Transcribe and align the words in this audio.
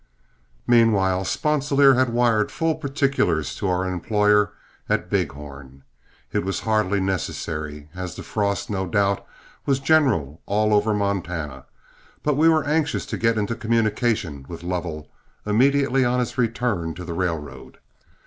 Meanwhile 0.65 1.25
Sponsilier 1.25 1.93
had 1.93 2.09
wired 2.11 2.51
full 2.51 2.73
particulars 2.73 3.53
to 3.57 3.67
our 3.69 3.85
employer 3.87 4.51
at 4.89 5.11
Big 5.11 5.33
Horn. 5.33 5.83
It 6.33 6.43
was 6.43 6.61
hardly 6.61 6.99
necessary, 6.99 7.87
as 7.93 8.15
the 8.15 8.23
frost 8.23 8.67
no 8.67 8.87
doubt 8.87 9.23
was 9.67 9.79
general 9.79 10.41
all 10.47 10.73
over 10.73 10.95
Montana, 10.95 11.65
but 12.23 12.35
we 12.35 12.49
were 12.49 12.63
anxious 12.65 13.05
to 13.05 13.15
get 13.19 13.37
into 13.37 13.53
communication 13.53 14.43
with 14.49 14.63
Lovell 14.63 15.07
immediately 15.45 16.03
on 16.03 16.19
his 16.19 16.35
return 16.35 16.95
to 16.95 17.05
the 17.05 17.13
railroad. 17.13 17.77